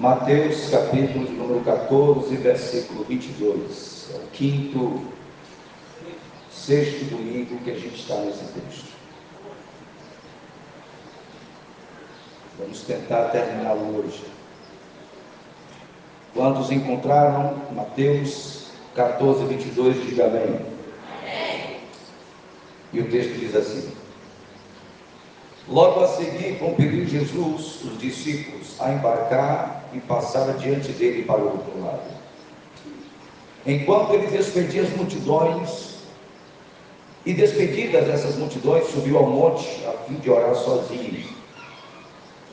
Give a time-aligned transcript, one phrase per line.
[0.00, 4.08] Mateus capítulo número 14, versículo 22.
[4.14, 5.02] É o quinto,
[6.50, 8.94] sexto domingo que a gente está nesse texto.
[12.58, 14.24] Vamos tentar terminá-lo hoje.
[16.32, 20.64] Quantos encontraram Mateus 14, 22, diga amém.
[22.94, 23.92] E o texto diz assim:
[25.68, 31.52] Logo a seguir, compeliu Jesus os discípulos a embarcar e passar adiante dele para o
[31.52, 32.20] outro lado.
[33.66, 35.90] Enquanto ele despedia as multidões,
[37.24, 41.28] e despedidas essas multidões, subiu ao monte a fim de orar sozinho.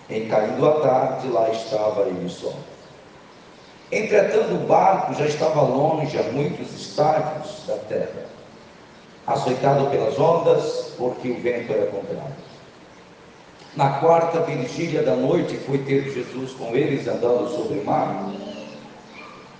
[0.10, 2.54] Em caindo a tarde, lá estava ele só.
[3.92, 8.26] Entretanto, o barco já estava longe a muitos estádios da terra,
[9.26, 12.47] açoitado pelas ondas, porque o vento era contrário.
[13.78, 18.34] Na quarta vigília da noite foi ter Jesus com eles andando sobre o mar.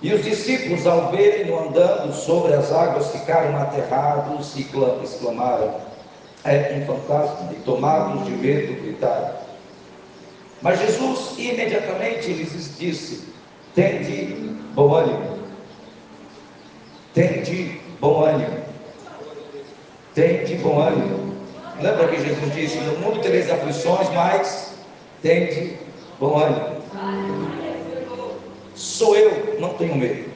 [0.02, 4.68] E os discípulos, ao verem-no andando sobre as águas, ficaram aterrados e
[5.04, 5.72] exclamaram:
[6.42, 7.52] É um fantasma!
[7.52, 9.36] E tomados de medo, gritaram.
[10.62, 13.28] Mas Jesus imediatamente lhes disse:
[13.72, 14.34] Tende
[14.74, 15.38] bom ânimo.
[17.14, 18.64] Tende bom ânimo.
[20.12, 21.37] Tende bom ânimo.
[21.80, 24.74] Lembra que Jesus disse: No mundo tereis aflições, mas
[25.22, 25.76] tende
[26.18, 26.78] bom ânimo.
[28.74, 30.28] Sou eu, não tenho medo.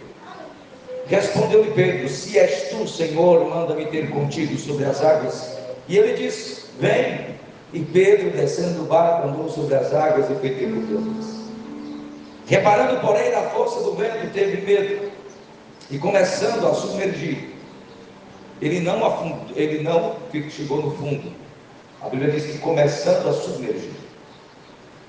[1.06, 5.58] Respondeu-lhe Pedro: Se és tu, Senhor, manda-me ter contigo sobre as águas.
[5.88, 7.32] E ele disse: Vem.
[7.72, 11.42] E Pedro, descendo do barco, andou sobre as águas e foi ter com Deus.
[12.46, 15.10] Reparando, porém, na força do vento, teve medo.
[15.90, 17.50] E começando a submergir,
[18.62, 20.14] ele não, afundou, ele não
[20.48, 21.32] chegou no fundo.
[22.00, 23.91] A Bíblia diz que começando a submergir,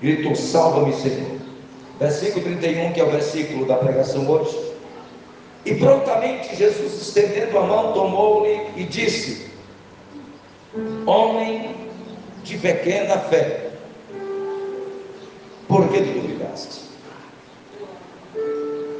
[0.02, 1.38] gritou: Salva-me, Senhor.
[2.00, 4.58] Versículo 31, que é o versículo da pregação hoje.
[5.64, 9.52] E prontamente Jesus, estendendo a mão, tomou-lhe e disse:
[11.06, 11.76] Homem
[12.42, 13.70] de pequena fé,
[15.68, 16.82] por que duvidaste?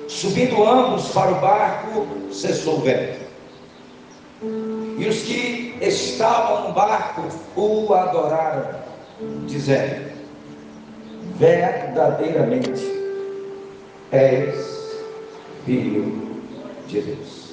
[0.06, 3.23] Subindo ambos para o barco, cessou o vento.
[4.98, 7.22] E os que estavam no barco
[7.56, 8.80] o adoraram,
[9.46, 10.12] dizendo:
[11.36, 12.94] Verdadeiramente
[14.12, 14.94] és
[15.64, 16.42] filho
[16.86, 17.44] de Deus.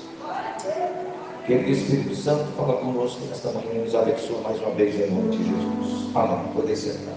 [1.45, 5.35] Querido Espírito Santo, fala conosco nesta manhã e nos abençoa mais uma vez em nome
[5.35, 6.15] de Jesus.
[6.15, 6.53] Amém.
[6.53, 7.15] Poder sentar.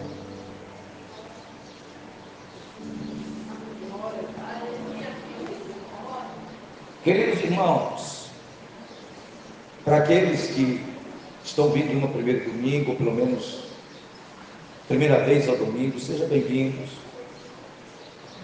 [7.04, 8.13] Queridos irmãos,
[9.84, 10.80] para aqueles que
[11.44, 13.64] estão vindo no primeiro domingo, ou pelo menos
[14.88, 16.90] primeira vez ao domingo, sejam bem-vindos.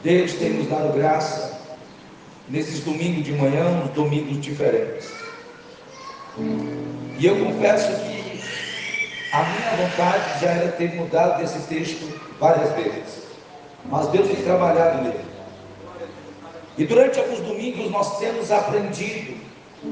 [0.03, 1.61] Deus tem nos dado graça
[2.49, 5.11] nesses domingos de manhã, domingos diferentes.
[7.19, 8.41] E eu confesso que
[9.33, 13.21] a minha vontade já era ter mudado desse texto várias vezes.
[13.87, 15.25] Mas Deus tem trabalhado nele.
[16.77, 19.40] E durante alguns domingos nós temos aprendido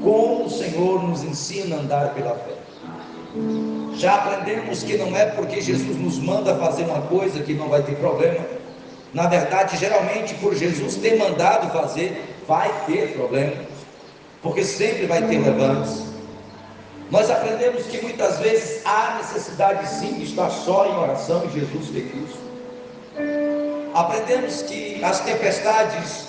[0.01, 2.53] como o Senhor nos ensina a andar pela fé.
[3.95, 7.83] Já aprendemos que não é porque Jesus nos manda fazer uma coisa que não vai
[7.83, 8.45] ter problema.
[9.13, 13.63] Na verdade, geralmente, por Jesus ter mandado fazer, vai ter problema,
[14.41, 16.09] porque sempre vai ter levantes.
[17.11, 21.87] Nós aprendemos que muitas vezes há necessidade sim de estar só em oração e Jesus
[21.87, 22.49] fez isso.
[23.93, 26.27] Aprendemos que as tempestades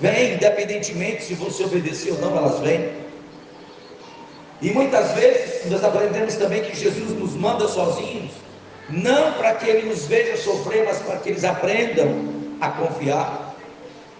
[0.00, 2.90] Vem, independentemente se você obedecer ou não, elas vêm.
[4.60, 8.32] E muitas vezes nós aprendemos também que Jesus nos manda sozinhos,
[8.88, 12.08] não para que Ele nos veja sofrer, mas para que eles aprendam
[12.60, 13.54] a confiar.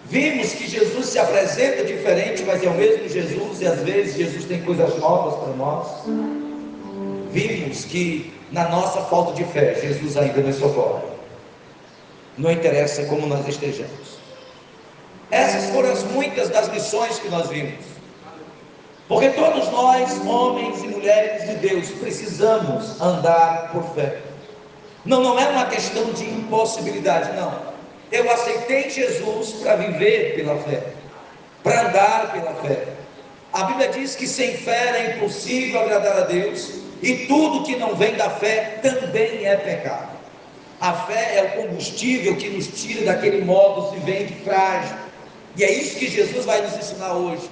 [0.07, 4.45] Vimos que Jesus se apresenta diferente, mas é o mesmo Jesus, e às vezes Jesus
[4.45, 5.87] tem coisas novas para nós.
[7.31, 11.03] Vimos que na nossa falta de fé, Jesus ainda nos socorre.
[12.37, 14.19] Não interessa como nós estejamos.
[15.31, 17.83] Essas foram as muitas das lições que nós vimos.
[19.07, 24.19] Porque todos nós, homens e mulheres de Deus, precisamos andar por fé.
[25.05, 27.75] Não, não é uma questão de impossibilidade, não.
[28.11, 30.83] Eu aceitei Jesus para viver pela fé,
[31.63, 32.87] para andar pela fé.
[33.53, 37.95] A Bíblia diz que sem fé é impossível agradar a Deus, e tudo que não
[37.95, 40.15] vem da fé também é pecado.
[40.81, 44.95] A fé é o combustível que nos tira daquele modo se vem de frágil,
[45.57, 47.49] e é isso que Jesus vai nos ensinar hoje.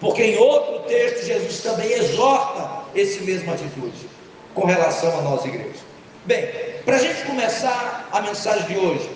[0.00, 4.08] Porque em outro texto, Jesus também exorta esse mesmo atitude
[4.54, 5.84] com relação à nossa igreja.
[6.24, 6.46] Bem,
[6.84, 9.08] para a gente começar a mensagem de hoje,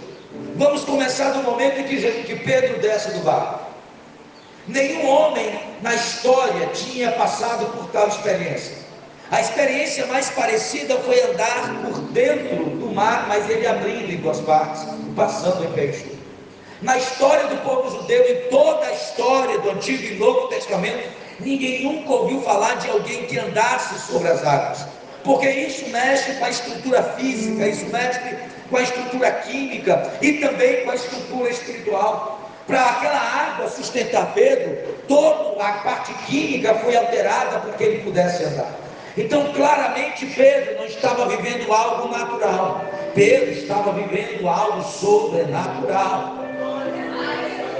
[0.57, 3.61] Vamos começar do momento em que, que Pedro desce do barco.
[4.67, 8.77] Nenhum homem na história tinha passado por tal experiência.
[9.31, 14.41] A experiência mais parecida foi andar por dentro do mar, mas ele abrindo em duas
[14.41, 14.85] partes,
[15.17, 16.18] passando em peixe.
[16.81, 21.09] Na história do povo judeu, em toda a história do Antigo e Novo Testamento,
[21.41, 24.87] ninguém nunca ouviu falar de alguém que andasse sobre as águas,
[25.25, 28.21] porque isso mexe com a estrutura física, isso mexe
[28.71, 32.41] com a estrutura química e também com a estrutura espiritual.
[32.65, 34.77] Para aquela água sustentar Pedro,
[35.09, 38.71] toda a parte química foi alterada para que ele pudesse andar.
[39.17, 42.85] Então, claramente, Pedro não estava vivendo algo natural,
[43.17, 46.48] Pedro estava vivendo algo sobrenatural.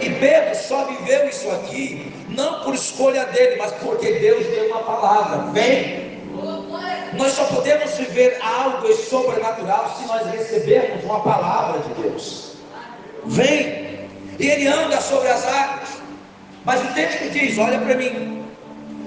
[0.01, 4.83] E Pedro só viveu isso aqui, não por escolha dele, mas porque Deus deu uma
[4.83, 6.09] palavra: vem.
[7.15, 12.53] Nós só podemos viver algo sobrenatural se nós recebermos uma palavra de Deus.
[13.25, 14.09] Vem.
[14.39, 15.89] E ele anda sobre as águas.
[16.65, 18.45] Mas o texto diz: olha para mim.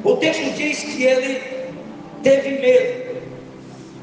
[0.03, 1.41] O texto diz que ele
[2.23, 3.21] teve medo.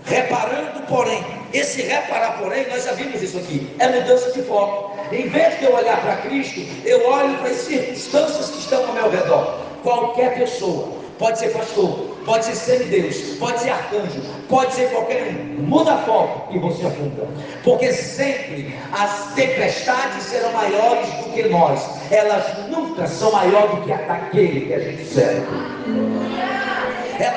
[0.05, 1.23] Reparando, porém,
[1.53, 4.99] esse reparar, porém, nós já vimos isso aqui, é mudança de foco.
[5.11, 8.93] Em vez de eu olhar para Cristo, eu olho para as circunstâncias que estão ao
[8.93, 9.61] meu redor.
[9.83, 15.63] Qualquer pessoa, pode ser pastor, pode ser semideus, pode ser arcanjo, pode ser qualquer um.
[15.63, 17.27] Muda a foto e você afunda.
[17.65, 21.81] Porque sempre as tempestades serão maiores do que nós.
[22.11, 25.47] Elas nunca são maiores do que aquele que a gente serve.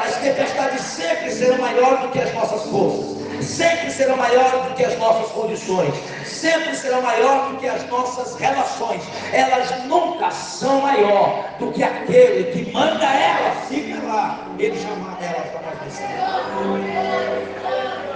[0.06, 4.84] As tempestades sempre serão maiores do que as nossas forças sempre serão maiores do que
[4.84, 5.94] as nossas condições,
[6.26, 9.04] sempre serão maiores do que as nossas relações.
[9.34, 14.48] Elas nunca são maior do que aquele que manda elas se lá.
[14.60, 16.02] Ele chama elas para mais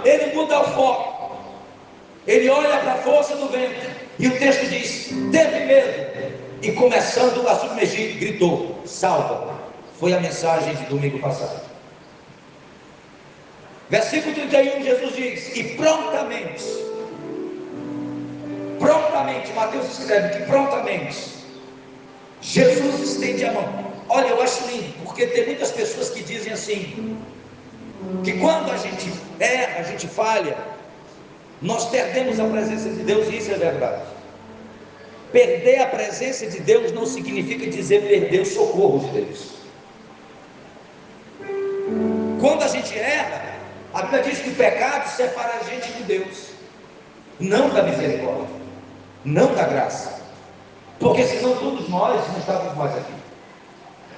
[0.05, 1.35] Ele muda o foco.
[2.27, 3.89] Ele olha para a força do vento.
[4.17, 6.35] E o texto diz: teve medo.
[6.61, 9.55] E começando a submergir, gritou: salva.
[9.99, 11.74] Foi a mensagem de domingo passado.
[13.89, 16.63] Versículo 31, Jesus diz: E prontamente,
[18.79, 21.35] prontamente, Mateus escreve que prontamente,
[22.41, 23.93] Jesus estende a mão.
[24.09, 27.17] Olha, eu acho lindo, porque tem muitas pessoas que dizem assim:
[28.23, 30.57] que quando a gente erra, a gente falha,
[31.61, 34.01] nós perdemos a presença de Deus, e isso é verdade.
[35.31, 39.55] Perder a presença de Deus não significa dizer perder o socorro de Deus.
[42.39, 43.54] Quando a gente erra,
[43.95, 46.49] a Bíblia diz que o pecado separa a gente de Deus,
[47.39, 48.45] não da misericórdia,
[49.23, 50.21] não da graça,
[50.99, 53.13] porque senão todos nós não estávamos mais aqui.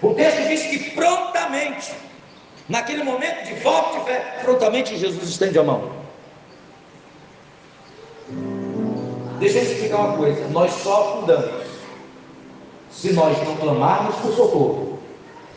[0.01, 1.93] O texto diz que prontamente,
[2.67, 5.91] naquele momento de falta de fé, prontamente Jesus estende a mão.
[9.39, 11.67] Deixa eu explicar uma coisa: nós só afundamos
[12.89, 14.96] se nós não clamarmos por socorro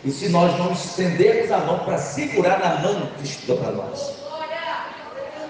[0.05, 4.15] e se nós não estendermos a mão para segurar na mão que estuda para nós.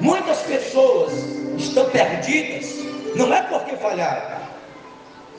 [0.00, 1.12] Muitas pessoas
[1.58, 2.74] estão perdidas,
[3.14, 4.40] não é porque falharam.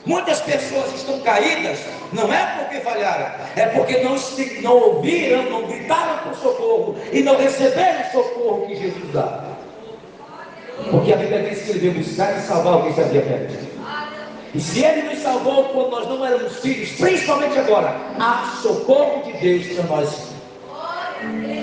[0.04, 1.78] Muitas pessoas estão caídas,
[2.12, 4.16] não é porque falharam, é porque não,
[4.62, 9.44] não ouviram, não gritaram por socorro e não receberam o socorro que Jesus dá.
[10.90, 13.71] Porque a Bíblia diz que ele veio buscar e salvar o que havia perdido.
[14.54, 19.32] E se Ele nos salvou quando nós não éramos filhos, principalmente agora, há socorro de
[19.38, 20.32] Deus para nós.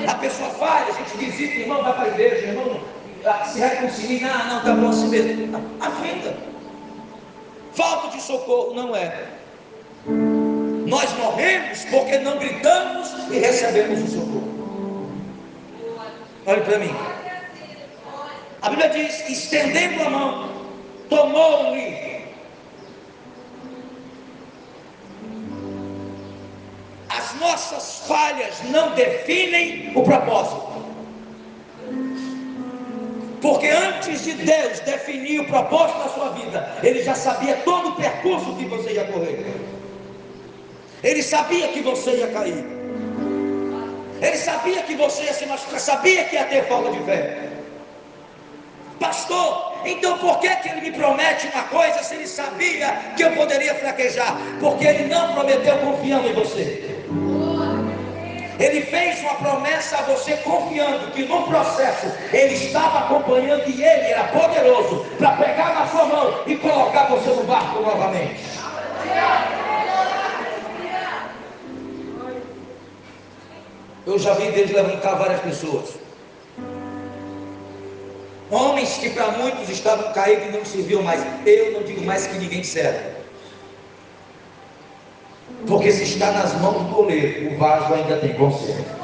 [0.07, 2.79] A pessoa falha, a gente visita, irmão, vai para a igreja, irmão,
[3.25, 5.63] ah, se reconcilia, não, não, está bom assim mesmo.
[5.79, 6.37] A vida.
[7.73, 9.25] Falta de socorro não é.
[10.87, 15.11] Nós morremos porque não gritamos e recebemos o socorro.
[16.47, 16.95] Olhe para mim.
[18.61, 20.49] A Bíblia diz: estendendo a mão,
[21.09, 22.08] tomou-lhe
[27.35, 30.69] nossas falhas não definem o propósito.
[33.41, 37.95] Porque antes de Deus definir o propósito da sua vida, Ele já sabia todo o
[37.95, 39.55] percurso que você ia correr.
[41.01, 42.65] Ele sabia que você ia cair.
[44.21, 47.49] Ele sabia que você ia se machucar, sabia que ia ter falta de fé.
[48.99, 53.31] Pastor, então por que, que ele me promete uma coisa se ele sabia que eu
[53.31, 54.37] poderia fraquejar?
[54.59, 56.98] Porque ele não prometeu confiando em você.
[58.59, 64.07] Ele fez uma promessa a você confiando que no processo ele estava acompanhando e ele
[64.11, 68.41] era poderoso para pegar na sua mão e colocar você no barco novamente.
[74.05, 75.91] Eu já vi Deus levantar várias pessoas.
[78.51, 81.23] Homens que para muitos estavam caídos e não serviam mais.
[81.45, 83.18] Eu não digo mais que ninguém serve.
[85.69, 88.99] Porque se está nas mãos do oleiro, o vaso ainda tem conserto.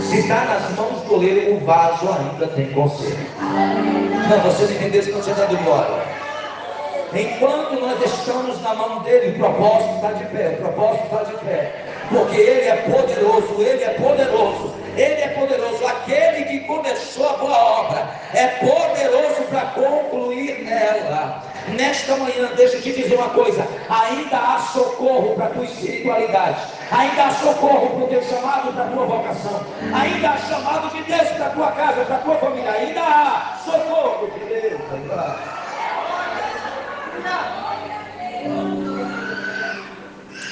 [0.00, 3.18] Se está nas mãos do oleiro, o vaso ainda tem conserto.
[3.38, 6.02] Não, você não entendeu isso, não você está de glória.
[7.12, 11.36] Enquanto nós estamos na mão dele, o propósito está de pé, o propósito está de
[11.44, 11.84] pé.
[12.08, 15.86] Porque ele é poderoso, ele é poderoso, ele é poderoso.
[15.86, 21.42] Aquele que começou a boa obra é poderoso para concluir ela.
[21.76, 26.60] Nesta manhã, deixa eu te dizer uma coisa: ainda há socorro para a tua espiritualidade,
[26.90, 31.02] ainda há socorro para o teu chamado, para a tua vocação, ainda há chamado de
[31.04, 34.80] Deus para a tua casa, para a tua família, ainda há socorro de Deus.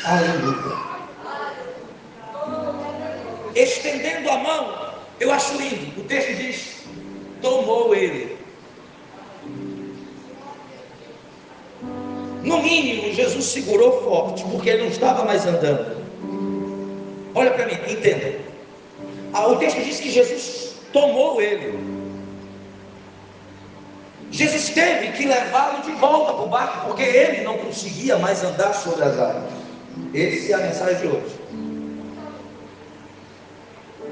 [0.05, 0.77] Aleluia.
[3.55, 6.01] Estendendo a mão, eu acho lindo.
[6.01, 6.85] O texto diz:
[7.41, 8.36] tomou ele.
[12.47, 15.97] No mínimo, Jesus segurou forte, porque ele não estava mais andando.
[17.35, 18.39] Olha para mim, entenda.
[19.33, 21.77] Ah, o texto diz que Jesus tomou ele.
[24.31, 28.73] Jesus teve que levá-lo de volta para o barco, porque ele não conseguia mais andar
[28.75, 29.53] sobre as águas.
[30.15, 31.41] Essa é a mensagem de hoje.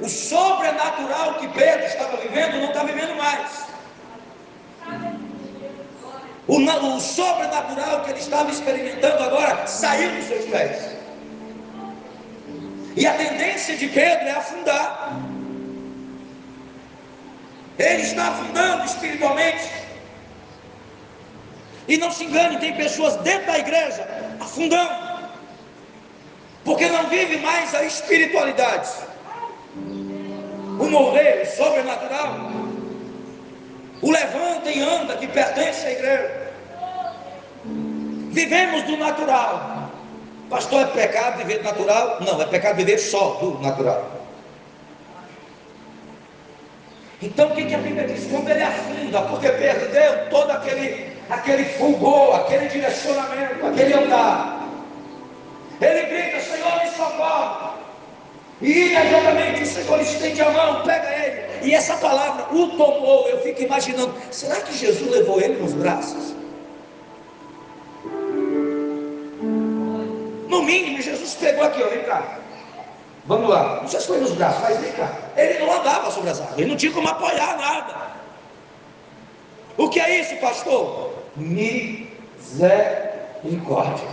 [0.03, 3.64] O sobrenatural que Pedro estava vivendo não está vivendo mais.
[6.47, 10.95] O, o sobrenatural que ele estava experimentando agora saiu dos seus pés.
[12.97, 15.21] E a tendência de Pedro é afundar.
[17.79, 19.71] Ele está afundando espiritualmente.
[21.89, 24.07] E não se engane, tem pessoas dentro da igreja
[24.39, 25.05] afundando.
[26.63, 28.91] Porque não vive mais a espiritualidade.
[29.77, 32.64] O mover, o sobrenatural
[34.03, 36.45] o levanta e anda que pertence à igreja.
[38.31, 39.91] Vivemos do natural.
[40.51, 42.19] Pastor, é pecado viver do natural?
[42.21, 44.11] Não, é pecado viver só do natural.
[47.23, 48.27] Então o que, que a Bíblia diz?
[48.27, 54.69] Quando ele afunda, porque perdeu todo aquele, aquele fulgor, aquele direcionamento, aquele andar.
[55.81, 57.75] Ele grita, Senhor, me socorre.
[58.61, 60.01] E imediatamente o Senhor
[61.65, 66.35] E essa palavra, o tomou, eu fico imaginando, será que Jesus levou ele nos braços?
[70.47, 72.37] No mínimo, Jesus pegou aqui, ó, vem cá.
[73.25, 75.11] Vamos lá, não sei se foi nos braços, mas vem cá.
[75.39, 78.09] Ele não andava sobre as águas, ele não tinha como apoiar nada.
[79.79, 81.15] O que é isso, pastor?
[81.35, 84.09] Misericórdia.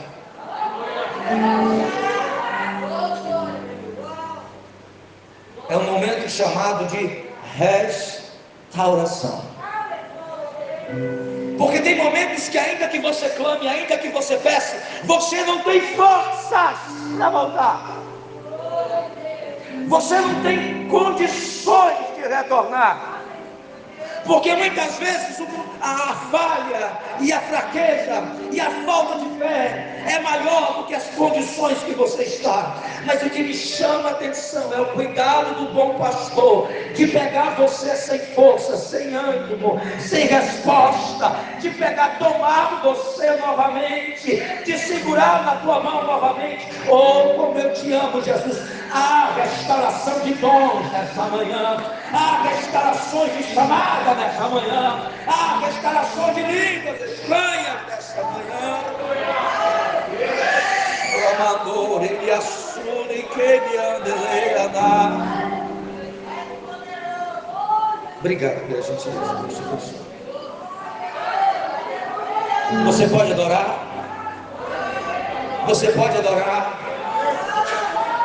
[5.67, 9.43] É um momento chamado de restauração.
[11.57, 15.81] Porque tem momentos que, ainda que você clame, ainda que você peça, você não tem
[15.95, 16.77] forças
[17.15, 18.01] para voltar.
[19.87, 23.20] Você não tem condições de retornar.
[24.25, 25.41] Porque muitas vezes
[25.81, 31.05] a falha e a fraqueza e a falta de fé é maior do que as
[31.15, 32.75] condições que você está.
[33.05, 37.55] Mas o que me chama a atenção é o cuidado do bom pastor de pegar
[37.55, 45.55] você sem força, sem ânimo, sem resposta, de pegar, tomar você novamente, de segurar na
[45.57, 46.67] tua mão novamente.
[46.87, 48.81] Oh, como eu te amo, Jesus.
[48.93, 51.77] Há restauração de dons nessa manhã,
[52.11, 53.43] há restaurações de
[54.11, 58.83] chamada nessa manhã, há restauração de línguas estranhas nessa manhã.
[61.13, 64.11] O amador, ele assume que ele anda
[68.19, 69.63] Obrigado pela gentileza do seu
[72.85, 73.79] Você pode adorar?
[75.67, 76.79] Você pode adorar?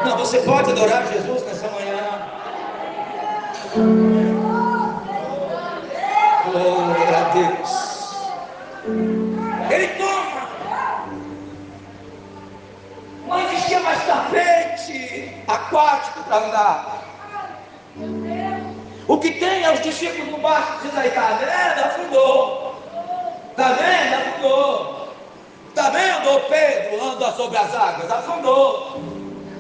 [0.04, 2.26] Não, você pode adorar Jesus nessa manhã.
[6.56, 8.16] Glória a Deus.
[9.70, 10.48] Ele toma.
[13.26, 17.02] Não existia mais tapete aquático para andar.
[19.06, 21.84] O que tem é os discípulos no barco diz aí, tá vendo?
[21.84, 22.82] Afundou.
[23.54, 24.14] Tá vendo?
[24.14, 25.08] Afundou.
[25.74, 28.10] Tá vendo, Pedro anda sobre as águas?
[28.10, 29.15] Afundou.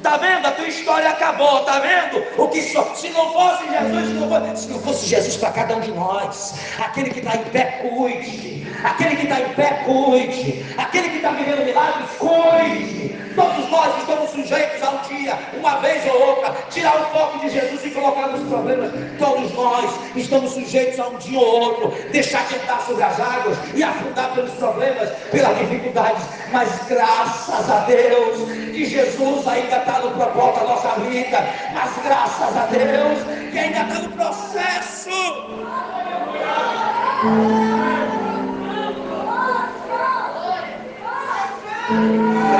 [0.06, 0.46] Está vendo?
[0.46, 1.58] A tua história acabou.
[1.58, 2.24] Está vendo?
[2.38, 2.94] O que so...
[2.94, 5.90] se não fosse Jesus, se não fosse, se não fosse Jesus para cada um de
[5.90, 10.64] nós, aquele que está em pé, cuide, Aquele que está em pé, cuide.
[10.78, 13.25] Aquele que está vivendo milagres, cuide.
[13.36, 17.50] Todos nós estamos sujeitos a um dia, uma vez ou outra, tirar o foco de
[17.50, 18.90] Jesus e colocar nos problemas.
[19.18, 23.58] Todos nós estamos sujeitos a um dia ou outro, deixar de andar sobre as águas
[23.74, 26.24] e afundar pelos problemas, pelas dificuldades.
[26.50, 31.38] Mas graças a Deus que Jesus ainda está no propósito da nossa vida.
[31.74, 33.18] Mas graças a Deus
[33.52, 35.10] que ainda está no processo.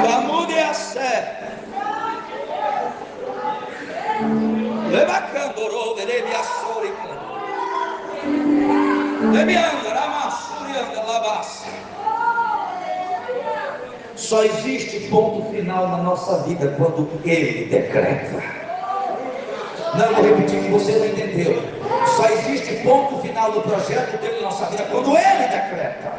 [0.02, 1.34] Vamos de sé.
[4.90, 7.08] Levacandoro, verebe a sórica.
[9.32, 11.66] Levianda, ramassurianda, lavassa.
[14.14, 18.42] Só existe ponto final na nossa vida quando Ele decreta.
[19.94, 21.62] Não, vou repetir que você não entendeu.
[22.16, 26.12] Só existe ponto final no projeto dele na nossa vida quando Ele decreta.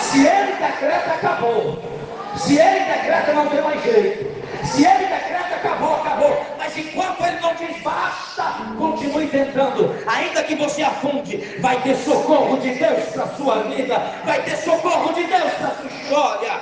[0.00, 1.97] Se Ele decreta, acabou.
[2.38, 4.38] Se Ele decreta, não tem mais jeito.
[4.64, 6.46] Se Ele decreta, acabou, acabou.
[6.58, 8.44] Mas enquanto Ele não diz basta,
[8.78, 9.94] continue tentando.
[10.06, 13.98] Ainda que você afunde, vai ter socorro de Deus para a sua vida.
[14.24, 16.60] Vai ter socorro de Deus para a sua história.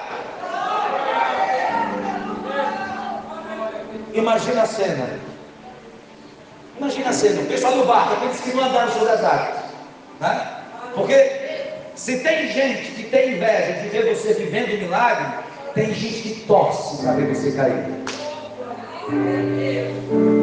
[4.15, 5.21] Imagina a cena.
[6.79, 7.43] Imagina a cena.
[7.43, 9.57] O pessoal do barco, aqueles que não andaram sobre as águas.
[10.21, 10.49] Né?
[10.95, 11.47] Porque
[11.95, 15.46] se tem gente que tem inveja de ver você vivendo milagre,
[15.77, 17.85] tem gente que torce para ver você cair.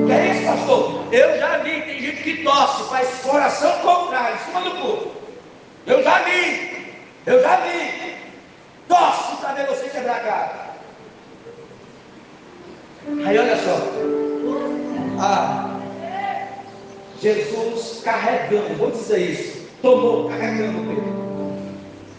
[0.06, 1.06] Que é isso, pastor?
[1.12, 5.12] Eu já vi, tem gente que torce, faz coração contrário, em cima do corpo.
[5.88, 6.94] Eu já vi,
[7.26, 8.14] eu já vi.
[8.88, 10.74] Torce para ver você quebrar a cara.
[13.26, 13.80] Aí olha só.
[15.20, 15.80] Ah,
[17.20, 21.24] Jesus carregando, vou dizer isso, tomou carregando Pedro.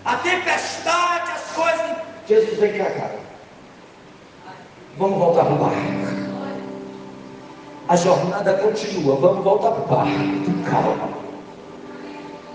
[0.05, 2.04] A tempestade, as coisas.
[2.27, 3.19] Jesus vem cá, cara.
[4.97, 5.77] Vamos voltar para o barco.
[7.89, 9.17] A jornada continua.
[9.17, 10.11] Vamos voltar para o barco.
[10.45, 11.09] Tem calma.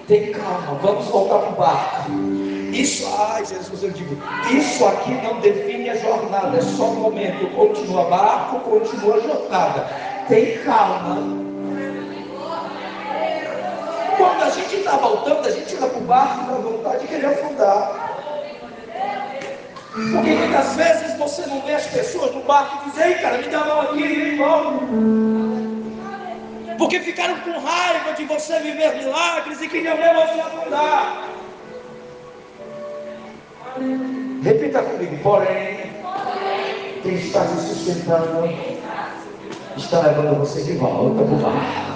[0.07, 0.79] Tem calma.
[0.81, 2.11] Vamos voltar para o barco.
[2.73, 4.15] Isso, ai Jesus, eu digo,
[4.51, 7.47] isso aqui não define a jornada, é só um momento.
[7.55, 9.89] Continua barco, continua a jornada.
[10.27, 11.17] Tem calma.
[14.17, 17.25] Quando a gente está voltando, a gente vai para o barco com vontade de querer
[17.25, 18.18] afundar.
[20.11, 23.47] Porque muitas vezes você não vê as pessoas no barco e diz, ei cara, me
[23.47, 24.85] dá mão aqui volta.
[26.77, 31.29] Porque ficaram com raiva de você viver milagres e queriam ver você afundar.
[34.41, 35.91] Repita comigo, porém,
[37.03, 38.47] quem está te sustentando
[39.75, 41.89] está levando você de volta para o barco.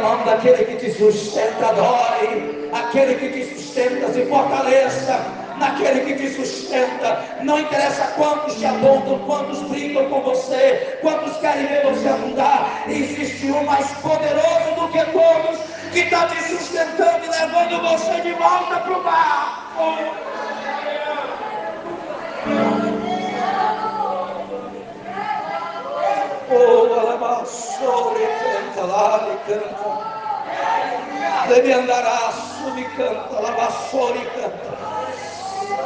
[0.00, 2.70] Mão daquele que te sustenta, adore.
[2.72, 5.20] Aquele que te sustenta, se fortaleça.
[5.58, 7.24] Naquele que te sustenta.
[7.42, 12.84] Não interessa quantos te apontam, quantos brigam com você, quantos querem ver você afundar.
[12.86, 15.58] Existe um mais poderoso do que todos
[15.92, 19.68] que está te sustentando e levando você de volta para o barco.
[26.50, 28.37] Oh,
[28.78, 30.08] canta lá, me canta.
[31.48, 32.32] Deve andará,
[32.96, 34.78] canta, alabaçore, canta.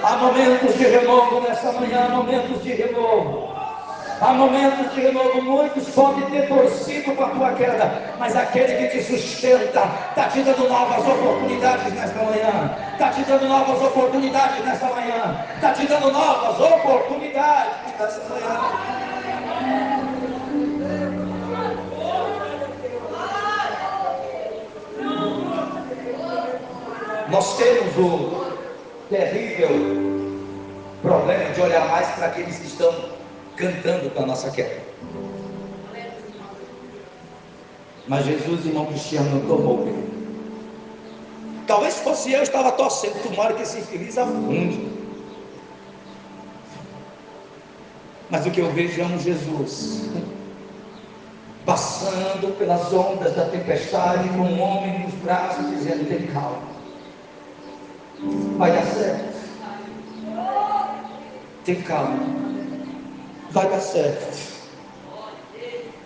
[0.03, 3.53] Há momentos de renovo nessa manhã, momentos de renovo.
[4.21, 8.99] Há momentos de renovo, muitos podem ter torcido para a tua queda, mas aquele que
[8.99, 14.87] te sustenta está te dando novas oportunidades nesta manhã, está te dando novas oportunidades nesta
[14.87, 19.92] manhã, está te dando novas oportunidades nesta manhã.
[27.33, 28.59] Nós temos o
[29.09, 29.71] terrível
[31.01, 32.95] problema de olhar mais para aqueles que estão
[33.57, 34.83] cantando com a nossa queda.
[38.07, 39.89] Mas Jesus, irmão Cristiano, não tomou
[41.67, 44.93] Talvez fosse eu, eu estava torcendo, tomara que esse infeliz afunde.
[48.29, 50.11] Mas o que eu vejo é um Jesus
[51.65, 56.72] passando pelas ondas da tempestade com um homem nos braços dizendo: tem calma
[58.57, 59.33] Vai dar certo.
[61.65, 62.19] Tem calma.
[63.51, 64.53] Vai dar certo.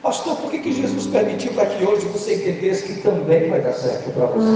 [0.03, 3.73] Pastor, por que, que Jesus permitiu para que hoje você entendesse que também vai dar
[3.73, 4.47] certo para você?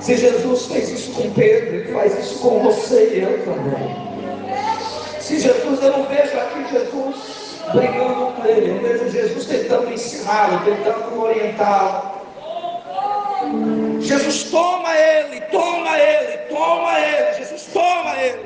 [0.00, 4.14] Se Jesus fez isso com Pedro, Ele faz isso com você e eu também.
[5.20, 10.60] Se Jesus, eu não vejo aqui Jesus brigando com ele, eu vejo Jesus tentando ensiná-lo,
[10.64, 12.23] tentando orientá-lo.
[14.04, 18.44] Jesus toma ele, toma ele, toma ele, Jesus toma ele.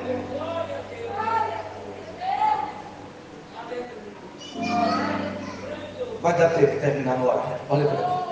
[6.21, 7.61] Vai dar tempo de terminar no ar.
[7.69, 8.29] Olha para mim.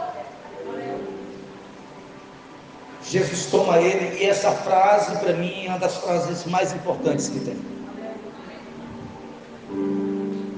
[3.02, 7.40] Jesus toma ele, e essa frase para mim é uma das frases mais importantes que
[7.40, 7.56] tem.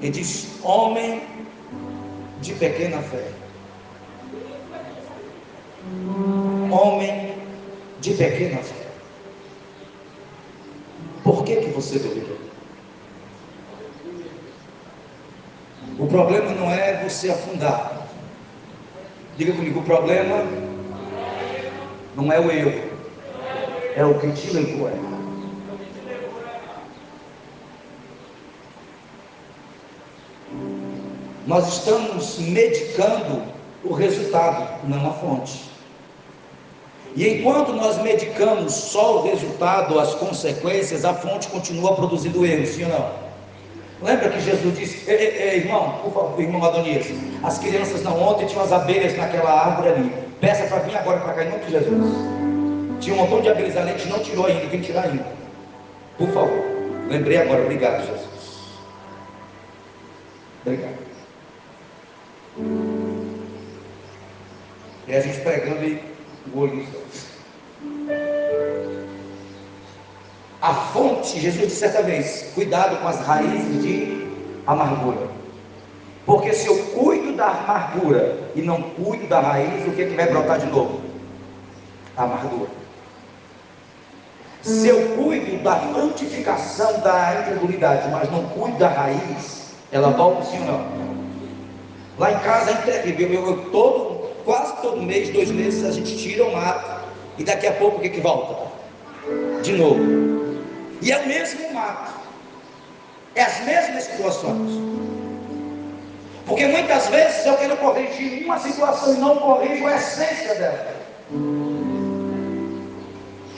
[0.00, 1.22] Ele diz: Homem
[2.40, 3.32] de pequena fé.
[6.70, 7.34] Homem
[8.00, 8.86] de pequena fé.
[11.24, 12.38] Por que, que você duvidou?
[15.98, 18.06] O problema não é você afundar.
[19.36, 20.44] Diga comigo, o problema
[22.14, 22.90] não é o erro,
[23.94, 25.18] é o que te levou a errar.
[31.46, 33.42] Nós estamos medicando
[33.82, 35.77] o resultado, não a fonte.
[37.18, 42.84] E enquanto nós medicamos só o resultado, as consequências, a fonte continua produzindo erro, sim
[42.84, 43.10] ou não?
[44.00, 47.08] Lembra que Jesus disse, ei, ei, ei, irmão, por favor, irmão Adonias,
[47.42, 50.12] as crianças não ontem tinham as abelhas naquela árvore ali.
[50.40, 52.14] Peça para vir agora para cá em nome de Jesus.
[53.00, 55.26] Tinha um montão de abelhas ali, a gente não tirou ainda, quem tirar ainda.
[56.16, 56.64] Por favor.
[57.08, 58.28] Lembrei agora, obrigado, Jesus.
[60.64, 60.98] Obrigado.
[65.08, 66.17] E a gente pregando e
[66.54, 66.86] o olho
[70.60, 74.26] A fonte, Jesus disse certa vez: cuidado com as raízes de
[74.66, 75.28] amargura.
[76.26, 80.26] Porque se eu cuido da amargura e não cuido da raiz, o que, que vai
[80.26, 81.00] brotar de novo?
[82.16, 82.70] A amargura.
[84.62, 90.58] Se eu cuido da frutificação da incredulidade, mas não cuido da raiz, ela volta sim
[90.60, 90.98] ou não?
[92.18, 94.17] Lá em casa é Eu, eu, todo,
[94.48, 97.04] quase todo mês, dois meses, a gente tira o mato
[97.36, 98.72] e daqui a pouco o que, que volta?
[99.62, 100.00] De novo.
[101.02, 102.14] E é o mesmo mato.
[103.34, 104.70] É as mesmas situações.
[106.46, 110.96] Porque muitas vezes eu quero corrigir uma situação e não corrijo a essência dela.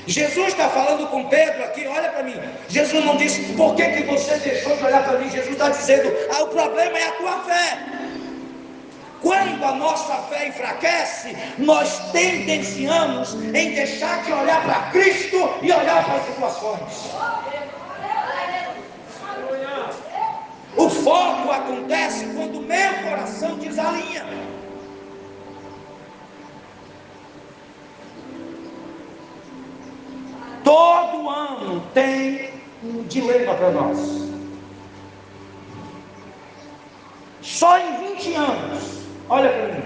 [0.09, 2.35] Jesus está falando com Pedro aqui, olha para mim.
[2.68, 5.31] Jesus não disse, por que, que você deixou de olhar para mim?
[5.31, 7.79] Jesus está dizendo, ah, o problema é a tua fé.
[9.22, 16.04] Quando a nossa fé enfraquece, nós tendenciamos em deixar de olhar para Cristo e olhar
[16.04, 17.11] para as situações.
[20.76, 24.24] O foco acontece quando o meu coração desalinha.
[30.64, 33.98] Todo ano tem um dilema para nós.
[37.42, 38.99] Só em 20 anos
[39.30, 39.84] Olha para mim.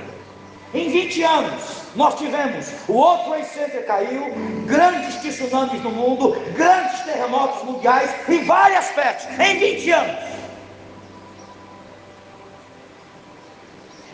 [0.73, 1.63] Em 20 anos,
[1.95, 4.35] nós tivemos o outro Trade Center caiu,
[4.67, 9.39] grandes tsunamis no mundo, grandes terremotos mundiais e várias pestes.
[9.39, 10.35] Em 20 anos.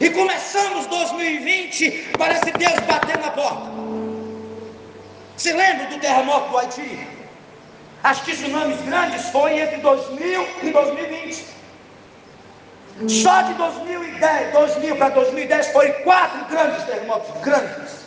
[0.00, 3.70] E começamos 2020, parece Deus bater na porta.
[5.36, 7.06] Se lembra do terremoto do Haiti?
[8.02, 11.59] As tsunamis grandes foi entre 2000 e 2020.
[13.08, 18.00] Só de 2010, 2000 para 2010 foi quatro grandes terremotos, grandes.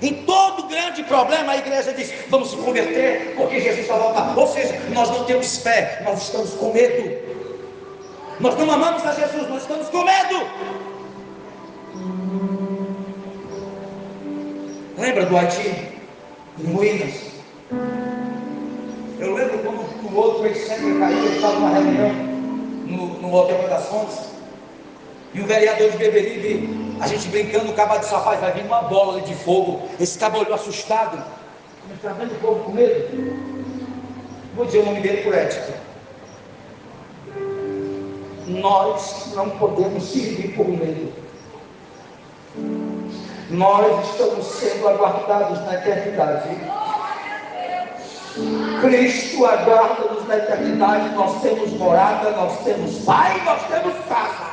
[0.00, 4.36] Em todo grande problema a igreja diz: vamos se converter, porque Jesus vai voltar.
[4.36, 7.22] Ou seja, nós não temos fé, nós estamos com medo.
[8.40, 10.48] Nós não amamos a Jesus, nós estamos com medo.
[14.98, 15.88] Lembra do Haiti?
[16.58, 17.31] Em ruínas.
[20.12, 22.12] O outro ex-sempre caiu, eu estava numa reunião
[22.86, 24.18] no, no Hotel das Fontes,
[25.32, 28.82] e o vereador de Beberibe, a gente brincando, o cabo disse, rapaz, vai vir uma
[28.82, 29.88] bola de fogo.
[29.98, 31.24] Esse cabo olhou assustado.
[31.94, 33.08] Está vendo o povo com medo?
[34.54, 35.72] Vou dizer o nome dele por ética.
[38.46, 41.10] Nós não podemos servir por medo.
[43.48, 46.50] Nós estamos sendo aguardados na eternidade
[48.80, 51.14] Cristo aguarda-nos na eternidade.
[51.14, 54.52] Nós temos morada, nós temos pai, nós temos casa.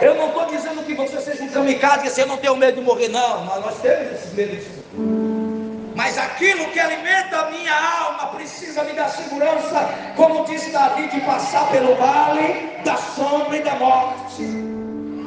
[0.00, 2.86] Eu não estou dizendo que você seja um kamikaze, que você não tem medo de
[2.86, 3.44] morrer, não.
[3.44, 4.64] Mas nós temos esses medos.
[5.94, 11.20] Mas aquilo que alimenta a minha alma precisa me dar segurança, como disse Davi, de
[11.20, 14.79] passar pelo vale da sombra e da morte.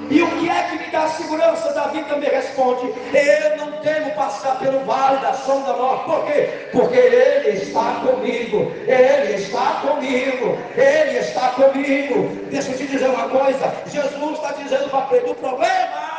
[0.10, 1.74] E o que é que me dá segurança?
[1.74, 6.06] Davi também responde: Eu não temo passar pelo vale da sombra da morte.
[6.06, 6.70] Por quê?
[6.72, 8.72] Porque Ele está comigo.
[8.86, 10.58] Ele está comigo.
[10.76, 12.48] Ele está comigo.
[12.50, 16.13] Deixa eu te dizer uma coisa: Jesus está dizendo para Pedro: o problema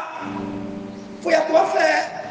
[1.23, 2.25] foi a tua fé.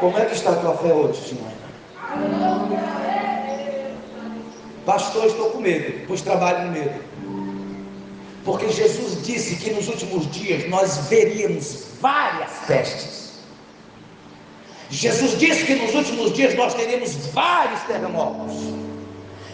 [0.00, 2.99] Como é que está a tua fé hoje, Senhor?
[4.84, 7.00] Pastor, estou com medo, pois trabalho no medo.
[8.44, 13.40] Porque Jesus disse que nos últimos dias nós veríamos várias pestes.
[14.88, 18.54] Jesus disse que nos últimos dias nós teríamos vários terremotos.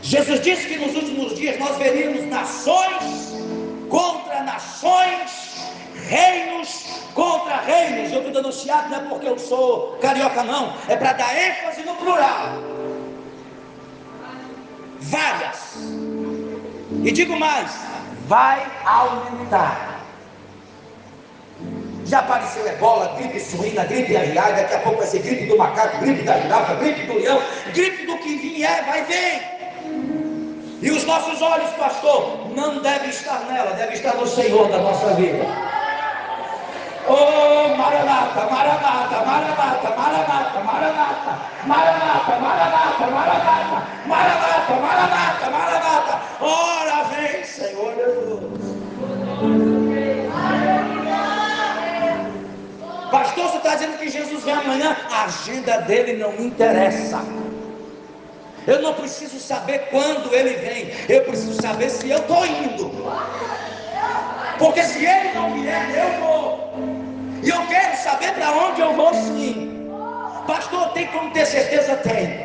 [0.03, 3.35] Jesus disse que nos últimos dias nós veríamos nações
[3.89, 5.57] contra nações,
[6.09, 8.13] reinos contra reinos.
[8.13, 11.97] Eu estou denunciado não é porque eu sou carioca, não, é para dar ênfase no
[11.97, 12.77] plural
[15.01, 15.77] várias.
[17.03, 17.71] E digo mais,
[18.27, 19.97] vai aumentar.
[22.05, 25.99] Já apareceu ebola, gripe suína, gripe aviária, daqui a pouco vai ser gripe do macaco,
[25.99, 27.43] gripe da girafa, gripe do leão,
[27.75, 29.57] gripe do que vier, vai vir.
[30.83, 35.15] E os nossos olhos, pastor, não devem estar nela, devem estar no Senhor da nossa
[35.15, 35.45] vida.
[37.09, 41.31] Oh, Maranata, Maranata, Maranata, Maranata, Maranata,
[41.65, 46.21] Maranata, Maranata, Maranata, Maranata, Maranata, Maranata.
[46.41, 48.77] Ora vem, Senhor Jesus.
[53.11, 54.97] Pastor, você está dizendo que Jesus vem amanhã?
[55.11, 57.21] A agenda dele não me interessa.
[58.67, 62.91] Eu não preciso saber quando ele vem, eu preciso saber se eu estou indo.
[64.59, 66.56] Porque se ele não vier, eu vou.
[67.47, 69.89] E eu quero saber para onde eu vou sim.
[70.49, 71.95] Pastor, tem como ter certeza?
[71.95, 72.45] Tem.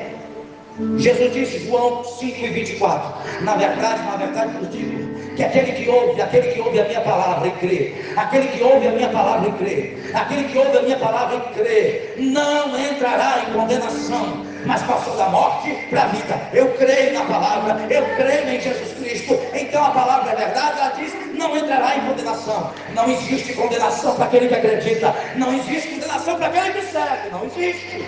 [1.00, 5.90] Jesus disse, João 5 e 24: Na verdade, na verdade vos digo que aquele que
[5.90, 9.50] ouve, aquele que ouve a minha palavra e crê, aquele que ouve a minha palavra
[9.50, 14.82] e crê, aquele que ouve a minha palavra e crê, não entrará em condenação, mas
[14.84, 16.50] passou da morte para a vida.
[16.54, 19.40] Eu creio na palavra, eu creio em Jesus Cristo.
[19.54, 22.72] Então a palavra é verdade, ela diz: não entrará em condenação.
[22.94, 27.46] Não existe condenação para aquele que acredita, não existe condenação para aquele que serve, não
[27.46, 28.06] existe.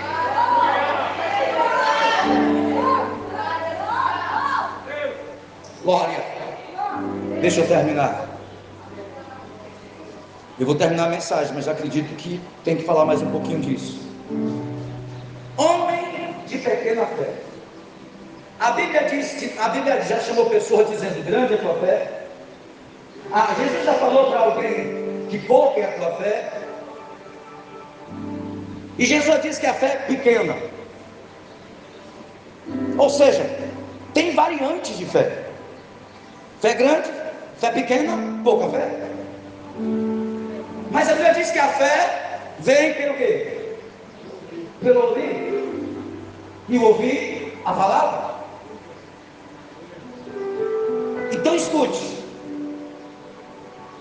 [5.83, 6.23] Glória.
[7.41, 8.29] Deixa eu terminar.
[10.59, 13.99] Eu vou terminar a mensagem, mas acredito que tem que falar mais um pouquinho disso.
[15.57, 16.02] Homem
[16.53, 17.33] de pequena fé.
[18.59, 22.11] A Bíblia diz que a Bíblia já chamou pessoas dizendo grande é a tua fé.
[23.31, 26.53] Ah, Jesus já falou para alguém que pouca é a tua fé.
[28.97, 30.55] E Jesus disse que a fé é pequena.
[32.97, 33.43] Ou seja,
[34.13, 35.43] tem variantes de fé.
[36.61, 37.09] Fé grande,
[37.57, 38.87] fé pequena, pouca fé.
[40.91, 43.75] Mas a Bíblia diz que a fé vem pelo quê?
[44.81, 45.52] Pelo ouvir.
[46.73, 48.33] E ouvir a palavra.
[51.31, 52.23] Então escute.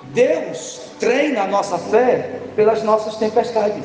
[0.05, 3.85] Deus treina a nossa fé pelas nossas tempestades.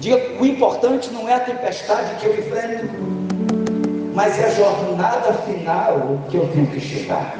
[0.00, 2.88] Diga, o importante não é a tempestade que eu enfrento,
[4.12, 7.36] mas é a jornada final que eu tenho que chegar.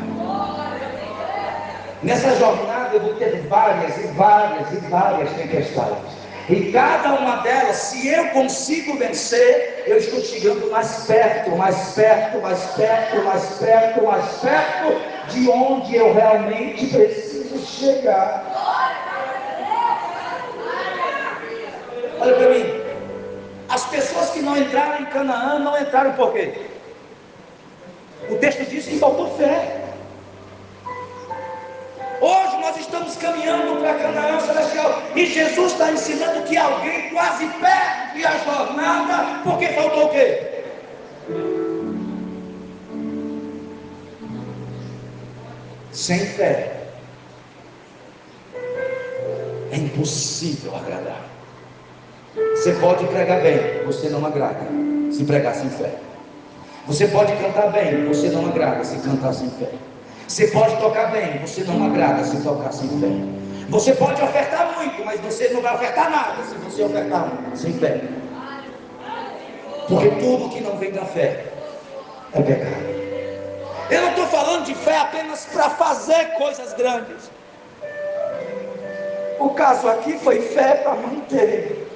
[2.01, 6.22] Nessa jornada eu vou ter várias e várias e várias tempestades.
[6.49, 12.41] E cada uma delas, se eu consigo vencer, eu estou chegando mais perto, mais perto,
[12.41, 18.45] mais perto, mais perto, mais perto de onde eu realmente preciso chegar.
[22.21, 22.83] Olha para mim.
[23.69, 26.53] As pessoas que não entraram em Canaã não entraram por quê?
[28.29, 29.82] O texto diz que faltou fé.
[32.63, 38.39] Nós estamos caminhando para Canaã Celestial e Jesus está ensinando que alguém quase perde a
[38.39, 40.63] jornada porque faltou o quê?
[45.91, 46.85] Sem fé
[49.73, 51.25] é impossível agradar.
[52.55, 54.61] Você pode pregar bem, você não agrada
[55.11, 55.97] se pregar sem fé.
[56.87, 59.73] Você pode cantar bem, você não agrada se cantar sem fé.
[60.33, 63.09] Você pode tocar bem, você não agrada se tocar sem fé.
[63.69, 68.01] Você pode ofertar muito, mas você não vai ofertar nada se você ofertar sem fé.
[69.87, 71.53] Porque tudo que não vem da fé
[72.33, 72.83] é pecado.
[73.91, 77.31] Eu não estou falando de fé apenas para fazer coisas grandes.
[79.39, 81.89] O caso aqui foi fé para manter.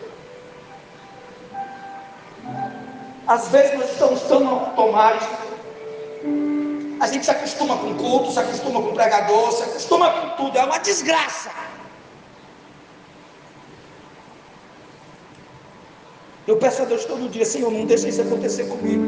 [3.27, 5.46] Às vezes nós estamos tão automáticos
[7.07, 10.65] A gente se acostuma com culto, se acostuma com pregador, se acostuma com tudo, é
[10.65, 11.53] uma desgraça.
[16.49, 19.05] Eu peço a Deus todo dia, Senhor, não deixe isso acontecer comigo.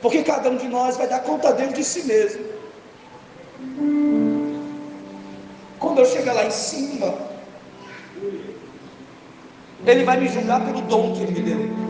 [0.00, 2.42] Porque cada um de nós vai dar conta a Deus de si mesmo.
[5.78, 7.18] Quando eu chegar lá em cima,
[9.86, 11.81] Ele vai me julgar pelo dom que Ele me deu.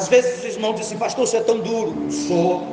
[0.00, 2.10] Às vezes os irmãos dizem, pastor, você é tão duro.
[2.10, 2.66] Sou.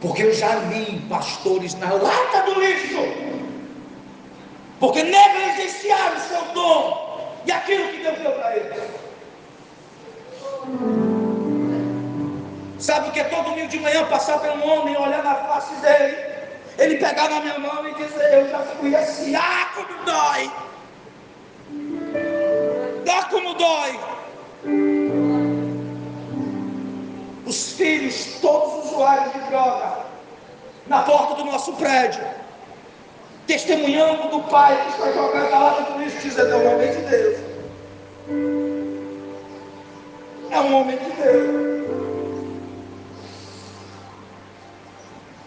[0.00, 3.02] Porque eu já vi pastores na lata do lixo.
[4.78, 8.80] Porque negligenciaram o seu dom e aquilo que Deus deu para eles.
[12.78, 16.16] Sabe o que é todo domingo de manhã passar um homem, olhar na face dele,
[16.78, 20.50] ele pegar na minha mão e dizer, eu já fui assim, ah, como dói!
[23.04, 24.09] Dá como dói!
[27.50, 30.04] Os filhos, todos usuários de droga,
[30.86, 32.22] na porta do nosso prédio,
[33.44, 37.02] testemunhando do pai que está jogando a lata do lixo, dizendo: é um homem de
[37.10, 37.38] Deus.
[40.48, 41.90] É um homem de Deus.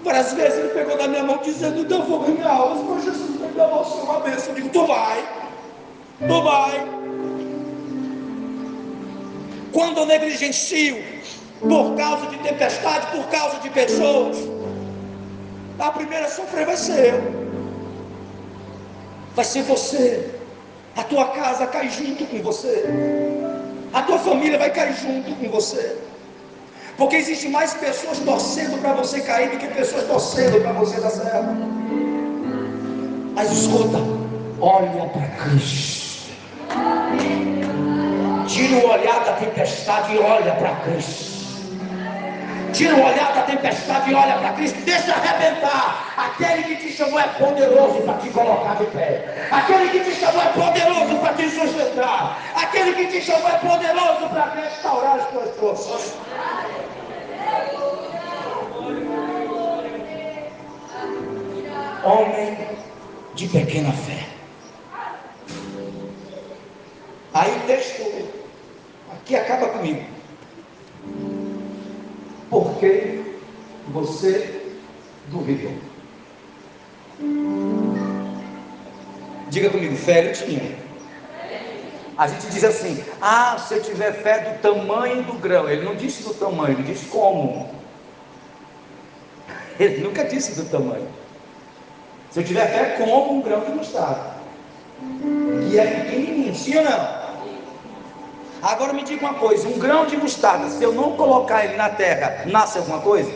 [0.04, 3.50] Várias vezes ele pegou na minha mão dizendo: Eu vou ganhar aulas, mas Jesus vai
[3.52, 4.50] dar uma bênção.
[4.50, 5.26] Eu digo: Tu vai,
[6.28, 6.86] tu vai.
[9.72, 11.14] Quando eu negligencio
[11.68, 14.38] por causa de tempestade, por causa de pessoas,
[15.80, 17.44] a primeira a sofrer vai ser eu.
[19.36, 20.30] Vai ser você.
[20.96, 22.86] A tua casa cai junto com você.
[23.92, 25.98] A tua família vai cair junto com você.
[26.98, 31.10] Porque existe mais pessoas torcendo para você cair do que pessoas torcendo para você dar
[31.10, 31.48] certo.
[33.34, 33.98] Mas escuta,
[34.62, 36.32] olha para Cristo.
[38.48, 41.33] Tira o olhar da tempestade e olha para Cristo.
[42.74, 44.80] Tira o olhar da tempestade e olha para Cristo.
[44.82, 46.14] Deixa arrebentar.
[46.18, 49.48] Aquele que te chamou é poderoso para te colocar de pé.
[49.52, 52.42] Aquele que te chamou é poderoso para te sustentar.
[52.56, 56.16] Aquele que te chamou é poderoso para restaurar as tuas forças.
[62.04, 62.58] Homem
[63.36, 64.28] de pequena fé.
[67.36, 70.23] Aí o que acaba comigo.
[72.54, 73.20] Porque
[73.88, 74.62] você
[75.30, 75.74] duvidou.
[79.50, 80.76] Diga comigo, fé ele tinha.
[82.16, 85.68] A gente diz assim: ah, se eu tiver fé do tamanho do grão.
[85.68, 87.74] Ele não disse do tamanho, ele disse como.
[89.80, 91.08] Ele nunca disse do tamanho.
[92.30, 94.36] Se eu tiver fé como um grão de mostarda,
[95.70, 97.23] que é pequenininho, sim ou não?
[98.64, 101.90] Agora me diga uma coisa: um grão de mostarda, se eu não colocar ele na
[101.90, 103.30] terra, nasce alguma coisa?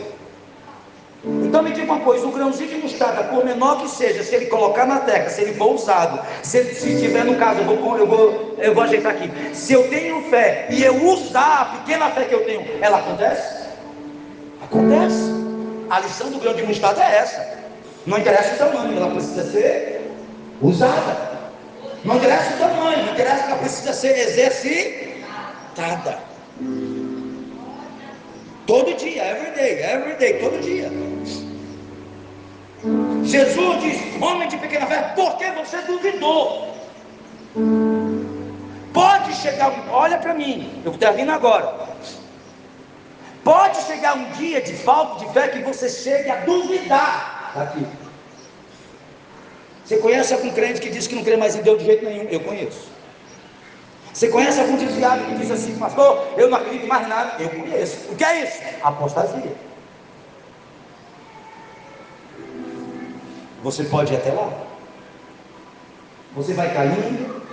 [1.22, 4.46] Então me diga uma coisa: um grãozinho de mostarda, por menor que seja, se ele
[4.46, 8.06] colocar na terra, se ele for usado, se, se tiver no caso, eu vou, eu,
[8.06, 9.30] vou, eu vou ajeitar aqui.
[9.54, 13.66] Se eu tenho fé e eu usar a pequena fé que eu tenho, ela acontece?
[14.62, 15.36] Acontece.
[15.90, 17.58] A lição do grão de mostarda é essa.
[18.06, 20.10] Não interessa o tamanho, ela precisa ser
[20.62, 21.28] usada.
[22.02, 25.07] Não interessa o tamanho, não interessa que ela precisa ser exercida
[28.66, 30.90] Todo dia, every day, every day, todo dia.
[33.24, 36.74] Jesus diz: Homem de pequena fé, porque você duvidou?
[38.92, 41.88] Pode chegar, olha para mim, eu termino agora.
[43.44, 47.86] Pode chegar um dia de falta de fé que você chegue a duvidar daqui.
[49.84, 52.28] Você conhece algum crente que diz que não crê mais em Deus de jeito nenhum?
[52.28, 52.97] Eu conheço.
[54.18, 57.40] Você conhece algum desviado que diz assim, pastor, eu não acredito mais nada?
[57.40, 58.10] Eu conheço.
[58.10, 58.58] O que é isso?
[58.82, 59.54] Apostasia.
[63.62, 64.50] Você pode ir até lá.
[66.34, 67.44] Você vai caindo,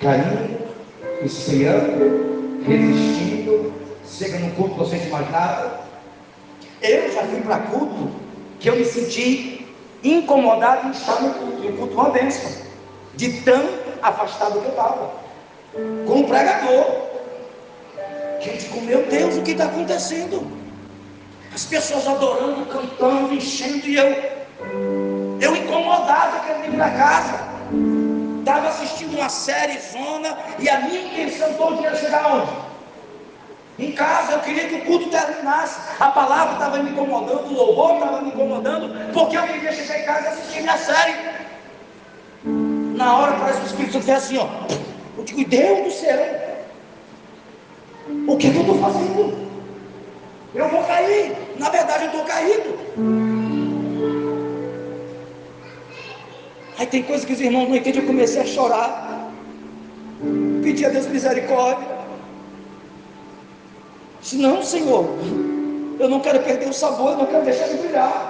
[0.00, 0.58] caindo,
[1.24, 3.72] esfriando, resistindo,
[4.04, 5.82] chega no culto você não mais nada.
[6.82, 8.10] Eu já fui para culto
[8.58, 9.72] que eu me senti
[10.02, 11.62] incomodado em estar no culto.
[11.62, 12.66] E o culto é uma bênção.
[13.14, 13.68] De tão
[14.02, 15.25] afastado que eu estava
[16.06, 17.06] com o pregador.
[18.44, 20.46] Eu digo, meu Deus, o que está acontecendo?
[21.54, 24.06] As pessoas adorando, cantando, enchendo, e eu,
[25.40, 27.56] eu incomodado, querendo ir para casa.
[28.38, 32.52] Estava assistindo uma série zona, e a minha intenção todo dia era chegar onde?
[33.78, 35.78] Em casa, eu queria que o culto terminasse.
[36.00, 40.04] A palavra estava me incomodando, o louvor estava me incomodando, porque eu queria chegar em
[40.04, 41.14] casa e assistir minha série.
[42.44, 44.46] Na hora parece que o Espírito Santo fez assim, ó.
[45.16, 46.46] Eu digo, Deus do céu,
[48.28, 49.46] o que, é que eu estou fazendo?
[50.54, 51.36] Eu vou cair.
[51.58, 52.78] Na verdade, eu estou caído.
[56.78, 58.00] Aí tem coisa que os irmãos não entendem.
[58.00, 59.32] Eu comecei a chorar.
[60.62, 61.96] Pedi a Deus misericórdia.
[64.20, 65.06] Disse, não, Senhor.
[65.98, 68.25] Eu não quero perder o sabor, eu não quero deixar de brilhar.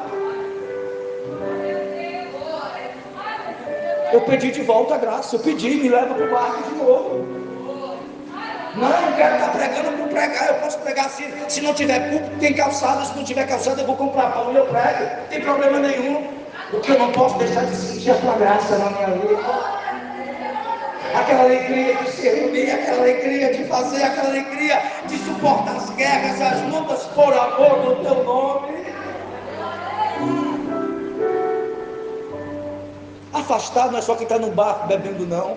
[4.17, 5.37] Eu pedi de volta a graça.
[5.37, 7.27] Eu pedi, me leva para o barco de novo.
[8.75, 10.49] Não, eu quero estar pregando por pregar.
[10.49, 11.25] Eu posso pregar assim.
[11.51, 13.05] Se não tiver público, tem calçada.
[13.05, 15.05] Se não tiver calçada, eu vou comprar pão e eu prego.
[15.21, 16.29] Não tem problema nenhum.
[16.71, 19.43] Porque eu não posso deixar de sentir a tua graça na minha vida.
[21.15, 26.63] Aquela alegria de servir, aquela alegria de fazer, aquela alegria de suportar as guerras, as
[26.73, 28.76] lutas por amor do teu nome.
[33.47, 35.57] Afastado não é só quem está no barco bebendo, não.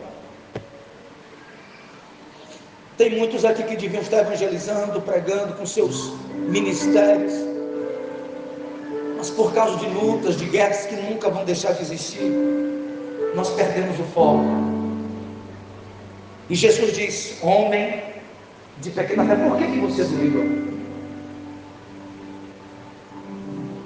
[2.99, 7.33] Tem muitos aqui que deviam estar evangelizando, pregando com seus ministérios.
[9.17, 12.31] Mas por causa de lutas, de guerras que nunca vão deixar de existir,
[13.33, 14.45] nós perdemos o foco.
[16.47, 18.03] E Jesus diz: Homem
[18.81, 20.43] de pequena fé, por que, que você duvidou?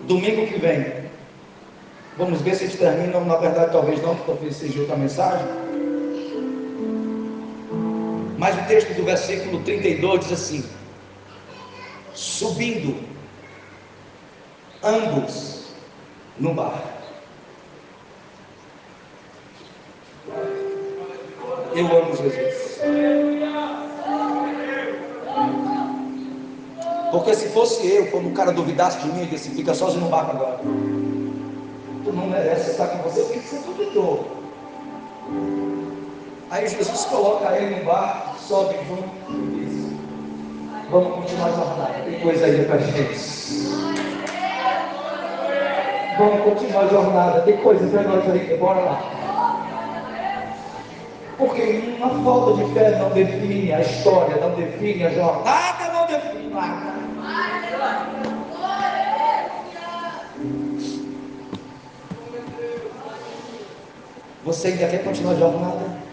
[0.07, 1.03] Domingo que vem,
[2.17, 3.25] vamos ver se eles terminam.
[3.25, 5.45] Na verdade, talvez não, porque seja outra mensagem.
[8.37, 10.65] Mas o texto do versículo 32 diz assim:
[12.13, 12.95] Subindo
[14.83, 15.73] ambos
[16.39, 16.93] no barco.
[21.75, 22.63] Eu amo Jesus.
[27.11, 30.31] Porque se fosse eu, quando o cara duvidasse de mim, disse: fica sozinho no barco
[30.31, 30.59] agora.
[32.03, 34.27] Tu não merece estar com você, porque você duvidou.
[36.51, 39.93] Aí Jesus coloca ele no barco, sobe junto e diz:
[40.91, 41.93] Vamos continuar a jornada.
[42.03, 43.19] Tem coisa aí para gente.
[46.17, 47.41] Vamos continuar a jornada.
[47.41, 48.57] Tem coisa para nós aí.
[48.57, 49.23] Bora lá.
[51.37, 56.53] Porque uma falta de fé não define a história, não define a jornada, não define
[56.53, 57.02] nada.
[64.45, 66.03] Você ainda quer continuar a jornada?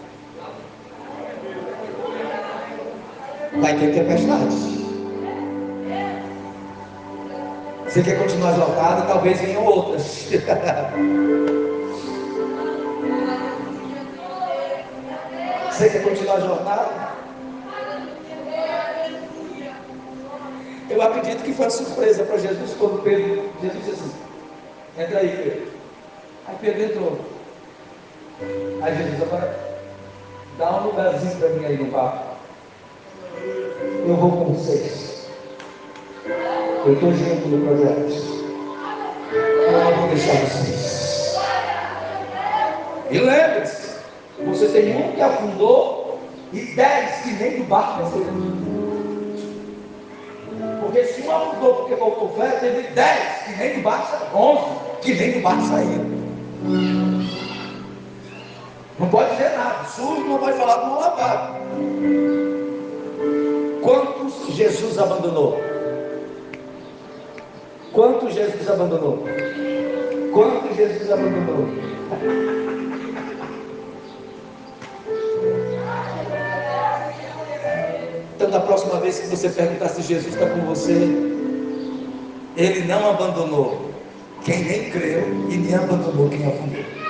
[3.61, 4.71] vai ter tempestade.
[7.85, 9.07] Você quer continuar exaltado?
[9.07, 10.27] Talvez venham outras.
[15.71, 17.11] Você quer continuar a jornada?
[20.89, 24.11] Eu acredito que foi uma surpresa para Jesus quando Pedro, Jesus disse assim,
[24.97, 25.71] entra aí Pedro.
[26.47, 27.30] Aí Pedro entrou.
[28.81, 29.59] Aí Jesus, agora
[30.57, 32.31] dá um lugarzinho para mim aí no barco
[34.07, 35.27] eu vou com vocês.
[36.85, 38.41] Eu estou junto no projeto.
[39.33, 41.37] Eu não vou deixar vocês.
[43.11, 43.99] E lembre-se,
[44.45, 46.19] você tem um que afundou
[46.51, 48.09] e dez que nem do barco.
[50.81, 54.35] Porque se um afundou porque faltou fé, teve dez que nem do barco saíram.
[54.35, 54.65] Onze
[55.01, 57.10] que nem do barco saíram.
[59.01, 59.83] Não pode dizer nada.
[59.85, 61.59] Sujo não pode falar com uma lavada.
[63.81, 65.59] Quantos Jesus abandonou?
[67.91, 69.25] Quantos Jesus abandonou?
[70.31, 71.67] Quantos Jesus abandonou?
[78.35, 80.93] Então, da próxima vez que você perguntar se Jesus está com você,
[82.55, 83.89] Ele não abandonou
[84.45, 87.00] quem nem creu e nem abandonou quem afundou.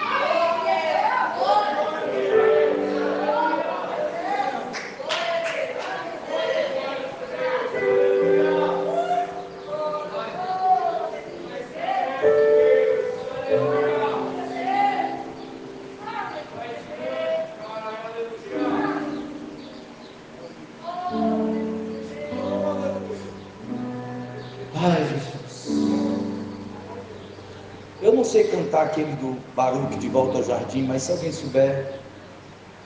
[29.55, 31.99] Baruque de volta ao jardim, mas se alguém souber,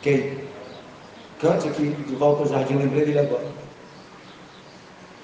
[0.02, 0.40] quem?
[1.40, 3.48] Cante aqui de volta ao jardim, lembrei dele agora.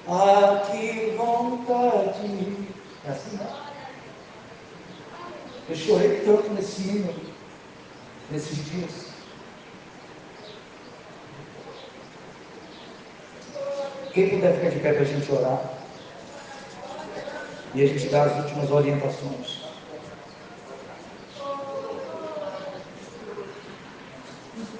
[0.08, 2.68] Ah, que vontade!
[3.06, 3.72] É assim, não?
[5.68, 7.14] Eu chorei tanto nesse hino,
[8.30, 9.12] nesses dias.
[14.12, 15.60] Quem puder ficar de pé para a gente orar.
[17.74, 19.71] E a gente dar as últimas orientações.